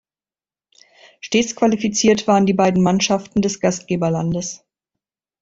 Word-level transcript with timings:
Stets 1.19 1.53
qualifiziert 1.55 2.25
waren 2.27 2.47
die 2.47 2.55
beiden 2.55 2.81
Mannschaften 2.81 3.43
des 3.43 3.59
Gastgeberlandes. 3.59 4.63